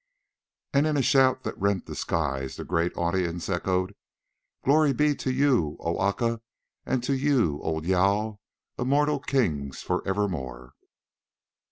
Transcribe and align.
And 0.73 0.87
in 0.87 0.97
a 0.97 1.03
shout 1.03 1.43
that 1.43 1.59
rent 1.61 1.85
the 1.85 1.93
skies 1.93 2.55
the 2.55 2.65
great 2.65 2.91
audience 2.97 3.47
echoed: 3.49 3.93
"Glory 4.65 4.93
be 4.93 5.13
to 5.17 5.31
you, 5.31 5.77
O 5.79 5.99
Aca, 5.99 6.41
and 6.87 7.03
to 7.03 7.13
you, 7.13 7.59
O 7.61 7.81
Jâl, 7.81 8.39
immortal 8.79 9.19
kings 9.19 9.83
for 9.83 10.01
evermore!" 10.07 10.73